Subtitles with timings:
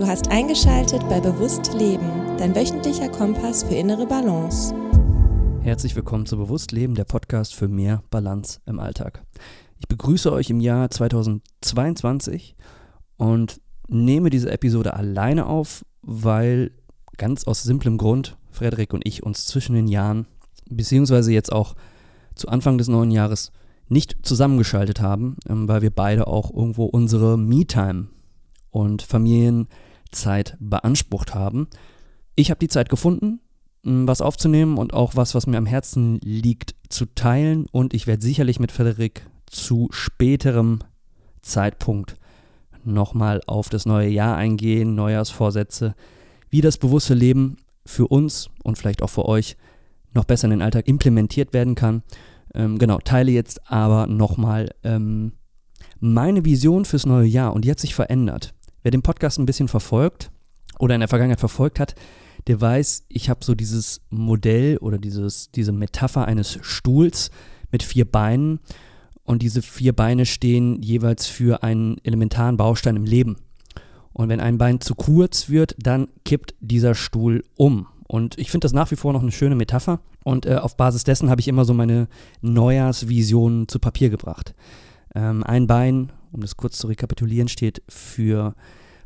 [0.00, 4.74] Du hast eingeschaltet bei Bewusst Leben, dein wöchentlicher Kompass für innere Balance.
[5.60, 9.22] Herzlich willkommen zu Bewusst Leben, der Podcast für mehr Balance im Alltag.
[9.78, 12.56] Ich begrüße euch im Jahr 2022
[13.18, 16.70] und nehme diese Episode alleine auf, weil
[17.18, 20.26] ganz aus simplem Grund Frederik und ich uns zwischen den Jahren,
[20.70, 21.74] beziehungsweise jetzt auch
[22.36, 23.52] zu Anfang des neuen Jahres,
[23.88, 28.06] nicht zusammengeschaltet haben, ähm, weil wir beide auch irgendwo unsere Me-Time
[28.70, 29.02] und
[30.10, 31.68] Familienzeit beansprucht haben.
[32.34, 33.40] Ich habe die Zeit gefunden,
[33.82, 37.66] was aufzunehmen und auch was, was mir am Herzen liegt, zu teilen.
[37.72, 40.80] Und ich werde sicherlich mit Frederik zu späterem
[41.42, 42.16] Zeitpunkt
[42.84, 45.94] nochmal auf das neue Jahr eingehen, Neujahrsvorsätze,
[46.50, 47.56] wie das bewusste Leben
[47.86, 49.56] für uns und vielleicht auch für euch
[50.12, 52.02] noch besser in den Alltag implementiert werden kann.
[52.54, 55.32] Ähm, genau, teile jetzt aber nochmal ähm,
[56.00, 58.54] meine Vision fürs neue Jahr und die hat sich verändert.
[58.82, 60.30] Wer den Podcast ein bisschen verfolgt
[60.78, 61.94] oder in der Vergangenheit verfolgt hat,
[62.46, 67.30] der weiß, ich habe so dieses Modell oder dieses, diese Metapher eines Stuhls
[67.70, 68.60] mit vier Beinen
[69.24, 73.36] und diese vier Beine stehen jeweils für einen elementaren Baustein im Leben.
[74.12, 77.86] Und wenn ein Bein zu kurz wird, dann kippt dieser Stuhl um.
[78.08, 80.00] Und ich finde das nach wie vor noch eine schöne Metapher.
[80.24, 82.08] Und äh, auf Basis dessen habe ich immer so meine
[82.40, 84.54] Neujahrsvisionen zu Papier gebracht.
[85.14, 88.54] Ähm, ein Bein, um das kurz zu rekapitulieren, steht für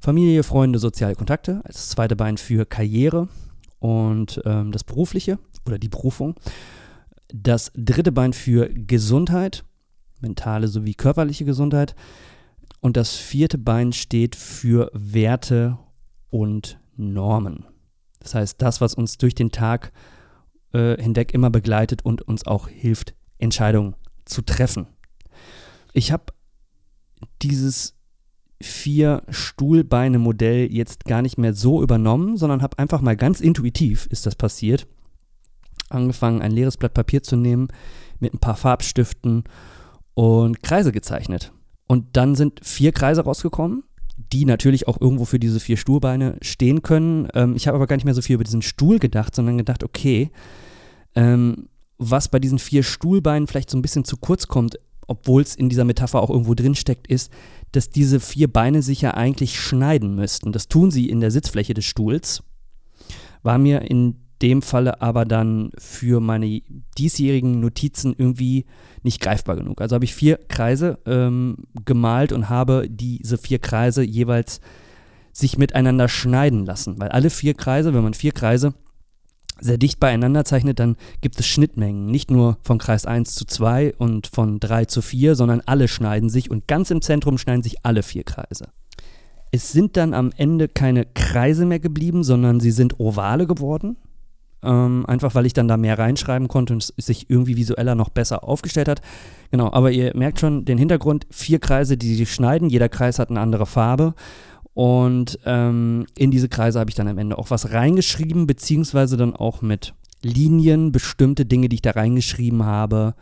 [0.00, 1.62] Familie, Freunde, soziale Kontakte.
[1.64, 3.28] Als zweite Bein für Karriere
[3.78, 6.34] und ähm, das Berufliche oder die Berufung.
[7.32, 9.64] Das dritte Bein für Gesundheit,
[10.20, 11.94] mentale sowie körperliche Gesundheit.
[12.80, 15.78] Und das vierte Bein steht für Werte
[16.30, 17.64] und Normen.
[18.20, 19.92] Das heißt, das, was uns durch den Tag
[20.72, 24.86] äh, hinweg immer begleitet und uns auch hilft, Entscheidungen zu treffen.
[25.94, 26.24] Ich habe
[27.40, 27.94] dieses
[28.60, 34.26] vier Stuhlbeine-Modell jetzt gar nicht mehr so übernommen, sondern habe einfach mal ganz intuitiv, ist
[34.26, 34.86] das passiert,
[35.88, 37.68] angefangen, ein leeres Blatt Papier zu nehmen,
[38.18, 39.44] mit ein paar Farbstiften
[40.14, 41.52] und Kreise gezeichnet.
[41.86, 43.84] Und dann sind vier Kreise rausgekommen,
[44.16, 47.28] die natürlich auch irgendwo für diese vier Stuhlbeine stehen können.
[47.34, 49.84] Ähm, ich habe aber gar nicht mehr so viel über diesen Stuhl gedacht, sondern gedacht,
[49.84, 50.30] okay,
[51.14, 51.68] ähm,
[51.98, 55.68] was bei diesen vier Stuhlbeinen vielleicht so ein bisschen zu kurz kommt, obwohl es in
[55.68, 57.32] dieser Metapher auch irgendwo drinsteckt, ist,
[57.72, 60.52] dass diese vier Beine sich ja eigentlich schneiden müssten.
[60.52, 62.42] Das tun sie in der Sitzfläche des Stuhls.
[63.42, 66.60] War mir in dem Falle aber dann für meine
[66.98, 68.66] diesjährigen Notizen irgendwie
[69.02, 69.80] nicht greifbar genug.
[69.80, 74.60] Also habe ich vier Kreise ähm, gemalt und habe diese vier Kreise jeweils
[75.32, 76.98] sich miteinander schneiden lassen.
[76.98, 78.74] Weil alle vier Kreise, wenn man vier Kreise
[79.60, 82.06] sehr dicht beieinander zeichnet, dann gibt es Schnittmengen.
[82.06, 86.28] Nicht nur von Kreis 1 zu 2 und von 3 zu 4, sondern alle schneiden
[86.28, 88.66] sich und ganz im Zentrum schneiden sich alle vier Kreise.
[89.52, 93.96] Es sind dann am Ende keine Kreise mehr geblieben, sondern sie sind Ovale geworden.
[94.64, 98.08] Ähm, einfach weil ich dann da mehr reinschreiben konnte und es sich irgendwie visueller noch
[98.08, 99.02] besser aufgestellt hat.
[99.50, 102.70] Genau, aber ihr merkt schon den Hintergrund: vier Kreise, die sich schneiden.
[102.70, 104.14] Jeder Kreis hat eine andere Farbe.
[104.74, 109.34] Und ähm, in diese Kreise habe ich dann am Ende auch was reingeschrieben, beziehungsweise dann
[109.34, 113.14] auch mit Linien bestimmte Dinge, die ich da reingeschrieben habe,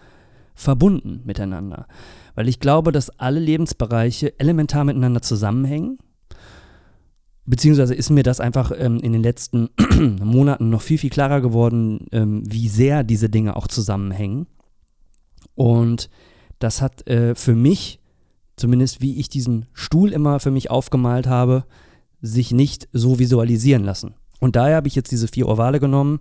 [0.55, 1.87] verbunden miteinander.
[2.35, 5.99] Weil ich glaube, dass alle Lebensbereiche elementar miteinander zusammenhängen.
[7.45, 9.69] Beziehungsweise ist mir das einfach ähm, in den letzten
[10.23, 14.47] Monaten noch viel, viel klarer geworden, ähm, wie sehr diese Dinge auch zusammenhängen.
[15.55, 16.09] Und
[16.61, 17.99] das hat äh, für mich
[18.62, 21.65] zumindest wie ich diesen Stuhl immer für mich aufgemalt habe,
[22.21, 24.15] sich nicht so visualisieren lassen.
[24.39, 26.21] Und daher habe ich jetzt diese vier Ovale genommen.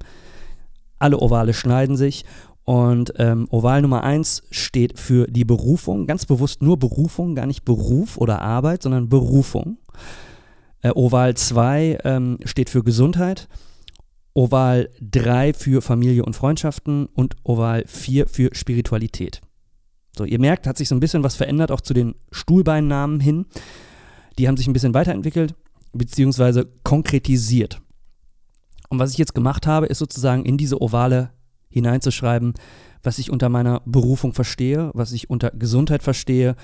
[0.98, 2.26] Alle Ovale schneiden sich.
[2.64, 7.64] Und ähm, Oval Nummer 1 steht für die Berufung, ganz bewusst nur Berufung, gar nicht
[7.64, 9.78] Beruf oder Arbeit, sondern Berufung.
[10.82, 13.48] Äh, Oval 2 ähm, steht für Gesundheit.
[14.34, 19.42] Oval 3 für Familie und Freundschaften und Oval 4 für Spiritualität.
[20.18, 23.46] So, ihr merkt, hat sich so ein bisschen was verändert, auch zu den Stuhlbeinnamen hin.
[24.38, 25.56] Die haben sich ein bisschen weiterentwickelt,
[25.94, 27.82] beziehungsweise konkretisiert.
[28.90, 31.32] Und was ich jetzt gemacht habe, ist sozusagen in diese Ovale
[31.70, 32.54] hineinzuschreiben,
[33.04, 36.56] was ich unter meiner Berufung verstehe, was ich unter Gesundheit verstehe,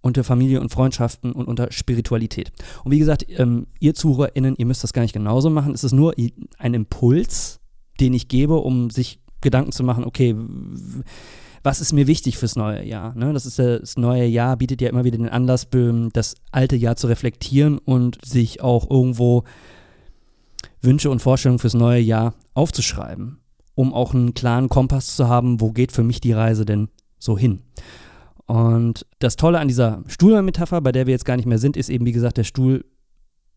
[0.00, 2.52] unter Familie und Freundschaften und unter Spiritualität.
[2.84, 5.72] Und wie gesagt, ähm, ihr ZuhörerInnen, ihr müsst das gar nicht genauso machen.
[5.72, 6.14] Es ist nur
[6.58, 7.60] ein Impuls,
[8.00, 10.34] den ich gebe, um sich Gedanken zu machen, okay,
[11.62, 13.14] was ist mir wichtig fürs neue Jahr?
[13.14, 13.32] Ne?
[13.32, 15.68] Das ist das neue Jahr bietet ja immer wieder den Anlass,
[16.12, 19.44] das alte Jahr zu reflektieren und sich auch irgendwo
[20.80, 23.38] Wünsche und Vorstellungen fürs neue Jahr aufzuschreiben,
[23.74, 26.88] um auch einen klaren Kompass zu haben, wo geht für mich die Reise denn
[27.18, 27.60] so hin?
[28.46, 31.90] Und das Tolle an dieser Stuhlmetapher, bei der wir jetzt gar nicht mehr sind, ist
[31.90, 32.84] eben, wie gesagt, der Stuhl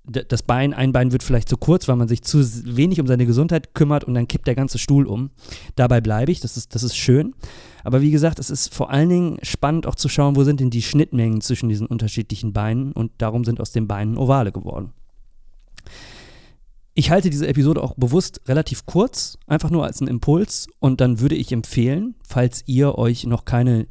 [0.04, 3.26] das Bein, ein Bein wird vielleicht zu kurz, weil man sich zu wenig um seine
[3.26, 5.30] Gesundheit kümmert und dann kippt der ganze Stuhl um.
[5.76, 7.36] Dabei bleibe ich, das ist, das ist schön.
[7.84, 10.72] Aber wie gesagt, es ist vor allen Dingen spannend auch zu schauen, wo sind denn
[10.72, 14.94] die Schnittmengen zwischen diesen unterschiedlichen Beinen und darum sind aus den Beinen Ovale geworden.
[16.94, 21.20] Ich halte diese Episode auch bewusst relativ kurz, einfach nur als einen Impuls und dann
[21.20, 23.88] würde ich empfehlen, falls ihr euch noch keine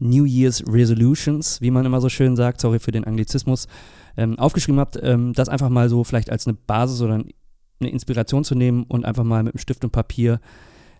[0.00, 3.68] New Year's Resolutions, wie man immer so schön sagt, sorry für den Anglizismus,
[4.16, 8.44] ähm, aufgeschrieben habt, ähm, das einfach mal so vielleicht als eine Basis oder eine Inspiration
[8.44, 10.40] zu nehmen und einfach mal mit einem Stift und Papier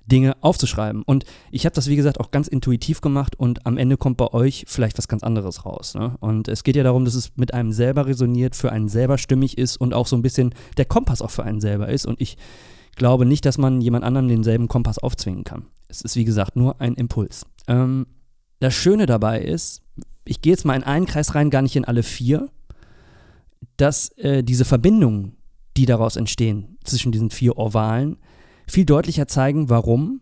[0.06, 1.02] Dinge aufzuschreiben.
[1.02, 4.32] Und ich habe das, wie gesagt, auch ganz intuitiv gemacht und am Ende kommt bei
[4.32, 5.94] euch vielleicht was ganz anderes raus.
[5.94, 6.16] Ne?
[6.20, 9.56] Und es geht ja darum, dass es mit einem selber resoniert, für einen selber stimmig
[9.58, 12.06] ist und auch so ein bisschen der Kompass auch für einen selber ist.
[12.06, 12.36] Und ich
[12.96, 15.66] glaube nicht, dass man jemand anderem denselben Kompass aufzwingen kann.
[15.88, 17.46] Es ist, wie gesagt, nur ein Impuls.
[17.66, 18.06] Ähm,
[18.60, 19.82] das Schöne dabei ist,
[20.24, 22.50] ich gehe jetzt mal in einen Kreis rein, gar nicht in alle vier,
[23.76, 25.36] dass äh, diese Verbindungen,
[25.76, 28.18] die daraus entstehen, zwischen diesen vier Ovalen,
[28.66, 30.20] viel deutlicher zeigen, warum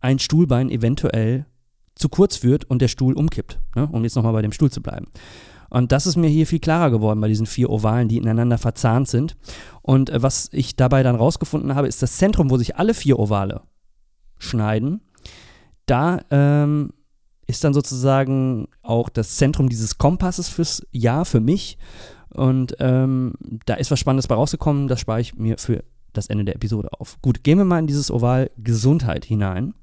[0.00, 1.46] ein Stuhlbein eventuell
[1.94, 3.88] zu kurz wird und der Stuhl umkippt, ne?
[3.90, 5.06] um jetzt nochmal bei dem Stuhl zu bleiben.
[5.70, 9.08] Und das ist mir hier viel klarer geworden bei diesen vier Ovalen, die ineinander verzahnt
[9.08, 9.36] sind.
[9.82, 13.18] Und äh, was ich dabei dann rausgefunden habe, ist das Zentrum, wo sich alle vier
[13.18, 13.62] Ovale
[14.38, 15.00] schneiden.
[15.86, 16.92] Da ähm,
[17.46, 21.78] ist dann sozusagen auch das Zentrum dieses Kompasses fürs Jahr für mich.
[22.30, 23.34] Und ähm,
[23.66, 26.88] da ist was Spannendes bei rausgekommen, das spare ich mir für das Ende der Episode
[26.98, 27.20] auf.
[27.22, 29.74] Gut, gehen wir mal in dieses Oval Gesundheit hinein.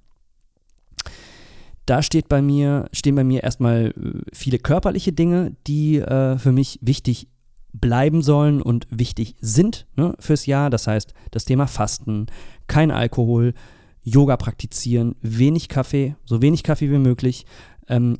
[1.85, 6.51] Da steht bei mir, stehen bei mir erstmal äh, viele körperliche Dinge, die äh, für
[6.51, 7.27] mich wichtig
[7.73, 10.69] bleiben sollen und wichtig sind ne, fürs Jahr.
[10.69, 12.27] Das heißt, das Thema Fasten,
[12.67, 13.53] kein Alkohol,
[14.03, 17.45] Yoga praktizieren, wenig Kaffee, so wenig Kaffee wie möglich.
[17.87, 18.17] Ähm,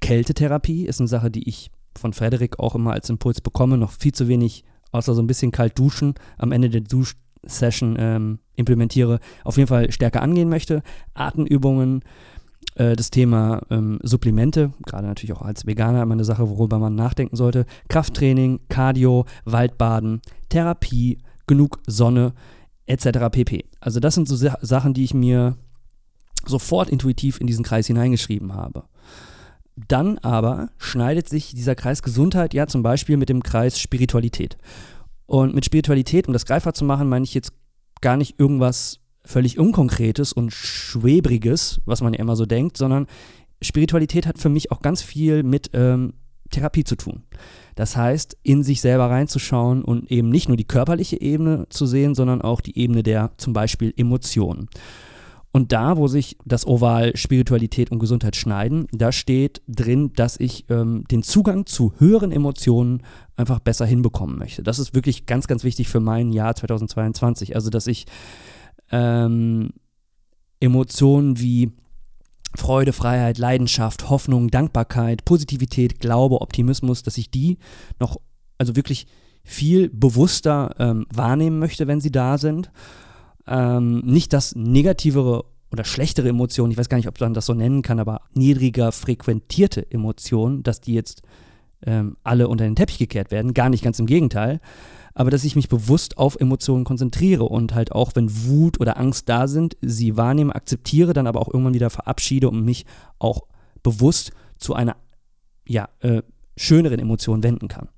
[0.00, 3.76] Kältetherapie ist eine Sache, die ich von Frederik auch immer als Impuls bekomme.
[3.78, 8.38] Noch viel zu wenig, außer so ein bisschen kalt duschen am Ende der Duschsession ähm,
[8.54, 9.18] implementiere.
[9.44, 10.82] Auf jeden Fall stärker angehen möchte.
[11.14, 12.02] Atemübungen,
[12.76, 16.94] äh, das Thema ähm, Supplemente, gerade natürlich auch als Veganer immer eine Sache, worüber man
[16.94, 17.66] nachdenken sollte.
[17.88, 20.20] Krafttraining, Cardio, Waldbaden,
[20.50, 22.32] Therapie, genug Sonne
[22.86, 23.30] etc.
[23.30, 23.64] pp.
[23.80, 25.56] Also das sind so Sachen, die ich mir
[26.46, 28.84] sofort intuitiv in diesen Kreis hineingeschrieben habe.
[29.76, 34.56] Dann aber schneidet sich dieser Kreis Gesundheit ja zum Beispiel mit dem Kreis Spiritualität.
[35.26, 37.52] Und mit Spiritualität, um das greifbar zu machen, meine ich jetzt
[38.00, 43.06] gar nicht irgendwas völlig Unkonkretes und Schwebriges, was man ja immer so denkt, sondern
[43.60, 46.14] Spiritualität hat für mich auch ganz viel mit ähm,
[46.50, 47.22] Therapie zu tun.
[47.74, 52.14] Das heißt, in sich selber reinzuschauen und eben nicht nur die körperliche Ebene zu sehen,
[52.14, 54.68] sondern auch die Ebene der zum Beispiel Emotionen.
[55.56, 60.66] Und da, wo sich das Oval Spiritualität und Gesundheit schneiden, da steht drin, dass ich
[60.68, 63.02] ähm, den Zugang zu höheren Emotionen
[63.36, 64.62] einfach besser hinbekommen möchte.
[64.62, 67.54] Das ist wirklich ganz, ganz wichtig für mein Jahr 2022.
[67.54, 68.04] Also, dass ich
[68.90, 69.70] ähm,
[70.60, 71.72] Emotionen wie
[72.54, 77.58] Freude, Freiheit, Leidenschaft, Hoffnung, Dankbarkeit, Positivität, Glaube, Optimismus, dass ich die
[77.98, 78.18] noch,
[78.58, 79.06] also wirklich
[79.44, 82.70] viel bewusster ähm, wahrnehmen möchte, wenn sie da sind.
[83.46, 87.54] Ähm, nicht das negativere oder schlechtere Emotionen, ich weiß gar nicht, ob man das so
[87.54, 91.22] nennen kann, aber niedriger frequentierte Emotionen, dass die jetzt
[91.84, 93.54] ähm, alle unter den Teppich gekehrt werden.
[93.54, 94.60] Gar nicht, ganz im Gegenteil
[95.16, 99.30] aber dass ich mich bewusst auf Emotionen konzentriere und halt auch, wenn Wut oder Angst
[99.30, 102.84] da sind, sie wahrnehme, akzeptiere, dann aber auch irgendwann wieder verabschiede und mich
[103.18, 103.40] auch
[103.82, 104.94] bewusst zu einer
[105.66, 106.20] ja, äh,
[106.56, 107.88] schöneren Emotion wenden kann.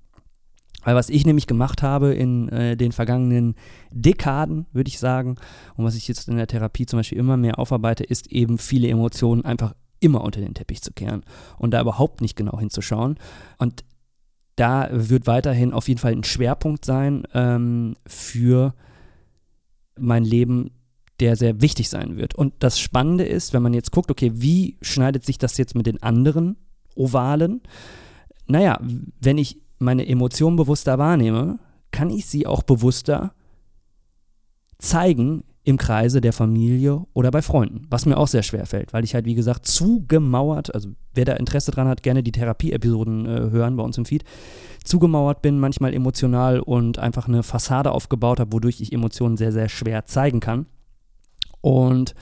[0.84, 3.56] Weil was ich nämlich gemacht habe in äh, den vergangenen
[3.90, 5.34] Dekaden, würde ich sagen,
[5.76, 8.86] und was ich jetzt in der Therapie zum Beispiel immer mehr aufarbeite, ist eben viele
[8.86, 11.24] Emotionen einfach immer unter den Teppich zu kehren
[11.58, 13.18] und da überhaupt nicht genau hinzuschauen.
[13.58, 13.84] Und
[14.58, 18.74] da wird weiterhin auf jeden Fall ein Schwerpunkt sein ähm, für
[19.96, 20.72] mein Leben,
[21.20, 22.34] der sehr wichtig sein wird.
[22.34, 25.86] Und das Spannende ist, wenn man jetzt guckt, okay, wie schneidet sich das jetzt mit
[25.86, 26.56] den anderen
[26.96, 27.60] Ovalen?
[28.46, 28.80] Naja,
[29.20, 31.60] wenn ich meine Emotionen bewusster wahrnehme,
[31.92, 33.32] kann ich sie auch bewusster
[34.78, 39.04] zeigen im Kreise der Familie oder bei Freunden, was mir auch sehr schwer fällt, weil
[39.04, 43.50] ich halt, wie gesagt, zugemauert, also wer da Interesse dran hat, gerne die Therapie-Episoden äh,
[43.50, 44.24] hören bei uns im Feed,
[44.82, 49.68] zugemauert bin, manchmal emotional und einfach eine Fassade aufgebaut habe, wodurch ich Emotionen sehr, sehr
[49.68, 50.64] schwer zeigen kann.
[51.60, 52.14] Und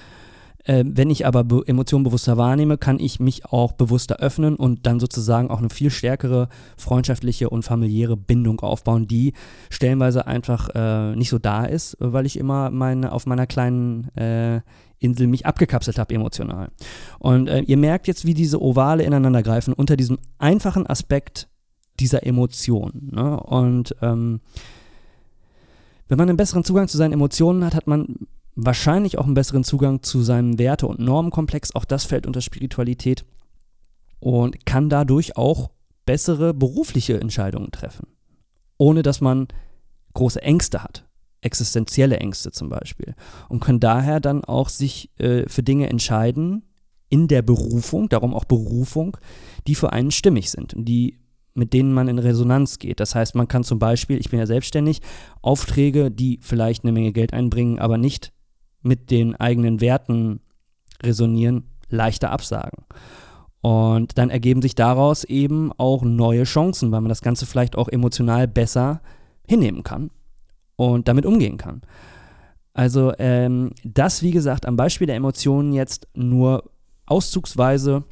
[0.66, 4.98] wenn ich aber Be Emotionen bewusster wahrnehme, kann ich mich auch bewusster öffnen und dann
[4.98, 9.32] sozusagen auch eine viel stärkere freundschaftliche und familiäre Bindung aufbauen, die
[9.70, 14.60] stellenweise einfach äh, nicht so da ist, weil ich immer meine, auf meiner kleinen äh,
[14.98, 16.70] Insel mich abgekapselt habe emotional.
[17.18, 21.48] Und äh, ihr merkt jetzt, wie diese Ovale ineinander greifen unter diesem einfachen Aspekt
[22.00, 23.10] dieser Emotionen.
[23.12, 23.38] Ne?
[23.40, 24.40] Und ähm,
[26.08, 29.64] wenn man einen besseren Zugang zu seinen Emotionen hat, hat man wahrscheinlich auch einen besseren
[29.64, 31.74] Zugang zu seinem Werte- und Normenkomplex.
[31.74, 33.24] Auch das fällt unter Spiritualität
[34.18, 35.70] und kann dadurch auch
[36.06, 38.08] bessere berufliche Entscheidungen treffen,
[38.78, 39.48] ohne dass man
[40.14, 41.06] große Ängste hat,
[41.42, 43.14] existenzielle Ängste zum Beispiel,
[43.48, 46.64] und kann daher dann auch sich äh, für Dinge entscheiden
[47.08, 49.16] in der Berufung, darum auch Berufung,
[49.66, 51.18] die für einen stimmig sind und die
[51.56, 53.00] mit denen man in Resonanz geht.
[53.00, 55.00] Das heißt, man kann zum Beispiel, ich bin ja selbstständig,
[55.40, 58.34] Aufträge, die vielleicht eine Menge Geld einbringen, aber nicht
[58.86, 60.40] mit den eigenen Werten
[61.02, 62.84] resonieren, leichter absagen.
[63.60, 67.88] Und dann ergeben sich daraus eben auch neue Chancen, weil man das Ganze vielleicht auch
[67.88, 69.00] emotional besser
[69.46, 70.10] hinnehmen kann
[70.76, 71.82] und damit umgehen kann.
[72.74, 76.70] Also ähm, das, wie gesagt, am Beispiel der Emotionen jetzt nur
[77.06, 78.04] auszugsweise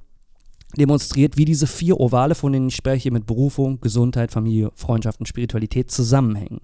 [0.76, 5.26] demonstriert, wie diese vier Ovale, von denen ich spreche, mit Berufung, Gesundheit, Familie, Freundschaft und
[5.26, 6.62] Spiritualität zusammenhängen.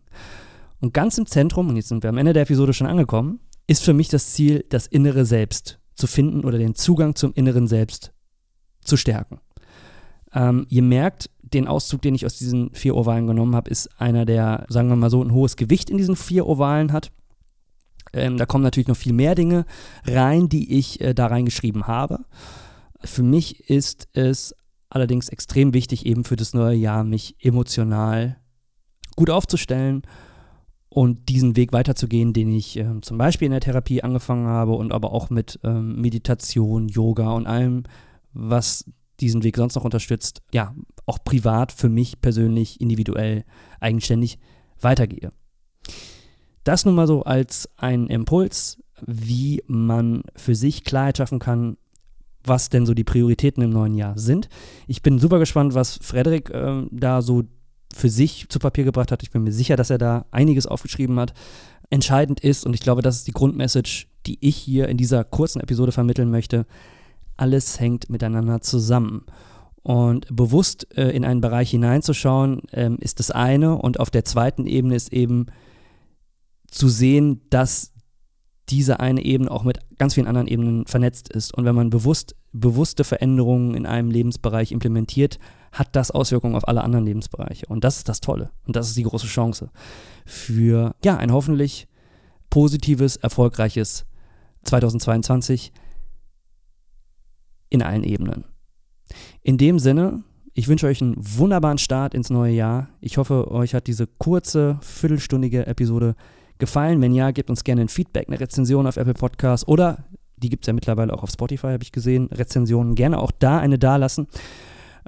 [0.80, 3.40] Und ganz im Zentrum, und jetzt sind wir am Ende der Episode schon angekommen,
[3.70, 7.68] ist für mich das Ziel, das innere Selbst zu finden oder den Zugang zum inneren
[7.68, 8.12] Selbst
[8.82, 9.38] zu stärken.
[10.34, 14.24] Ähm, ihr merkt, den Auszug, den ich aus diesen vier Ovalen genommen habe, ist einer,
[14.24, 17.12] der, sagen wir mal so, ein hohes Gewicht in diesen vier Ovalen hat.
[18.12, 19.66] Ähm, da kommen natürlich noch viel mehr Dinge
[20.04, 22.24] rein, die ich äh, da reingeschrieben habe.
[23.04, 24.52] Für mich ist es
[24.88, 28.36] allerdings extrem wichtig, eben für das neue Jahr mich emotional
[29.14, 30.02] gut aufzustellen
[30.90, 34.92] und diesen Weg weiterzugehen, den ich äh, zum Beispiel in der Therapie angefangen habe und
[34.92, 37.84] aber auch mit ähm, Meditation, Yoga und allem,
[38.32, 38.84] was
[39.20, 40.74] diesen Weg sonst noch unterstützt, ja,
[41.06, 43.44] auch privat für mich persönlich, individuell,
[43.78, 44.38] eigenständig
[44.80, 45.30] weitergehe.
[46.64, 51.76] Das nun mal so als ein Impuls, wie man für sich Klarheit schaffen kann,
[52.42, 54.48] was denn so die Prioritäten im neuen Jahr sind.
[54.86, 57.44] Ich bin super gespannt, was Frederik äh, da so
[57.94, 59.22] für sich zu Papier gebracht hat.
[59.22, 61.34] Ich bin mir sicher, dass er da einiges aufgeschrieben hat.
[61.90, 65.60] Entscheidend ist, und ich glaube, das ist die Grundmessage, die ich hier in dieser kurzen
[65.60, 66.66] Episode vermitteln möchte,
[67.36, 69.24] alles hängt miteinander zusammen.
[69.82, 73.76] Und bewusst äh, in einen Bereich hineinzuschauen, ähm, ist das eine.
[73.76, 75.46] Und auf der zweiten Ebene ist eben
[76.70, 77.92] zu sehen, dass
[78.68, 81.52] diese eine Ebene auch mit ganz vielen anderen Ebenen vernetzt ist.
[81.54, 85.38] Und wenn man bewusst, bewusste Veränderungen in einem Lebensbereich implementiert,
[85.72, 87.66] hat das Auswirkungen auf alle anderen Lebensbereiche.
[87.66, 88.50] Und das ist das Tolle.
[88.66, 89.70] Und das ist die große Chance
[90.26, 91.86] für, ja, ein hoffentlich
[92.50, 94.06] positives, erfolgreiches
[94.64, 95.72] 2022
[97.68, 98.44] in allen Ebenen.
[99.42, 100.24] In dem Sinne,
[100.54, 102.88] ich wünsche euch einen wunderbaren Start ins neue Jahr.
[103.00, 106.16] Ich hoffe, euch hat diese kurze, viertelstündige Episode
[106.58, 107.00] gefallen.
[107.00, 110.04] Wenn ja, gebt uns gerne ein Feedback, eine Rezension auf Apple Podcasts oder
[110.36, 112.28] die gibt es ja mittlerweile auch auf Spotify, habe ich gesehen.
[112.32, 114.26] Rezensionen gerne auch da eine dalassen.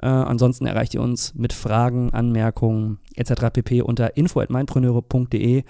[0.03, 3.45] Äh, ansonsten erreicht ihr uns mit Fragen, Anmerkungen etc.
[3.53, 3.81] pp.
[3.83, 5.63] unter info.meinpreneure.de.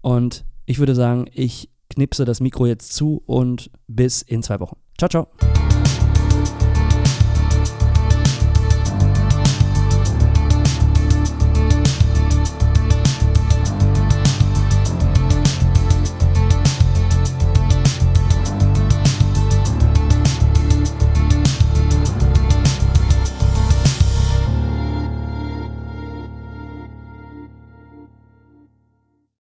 [0.00, 4.76] Und ich würde sagen, ich knipse das Mikro jetzt zu und bis in zwei Wochen.
[4.96, 5.26] Ciao, ciao.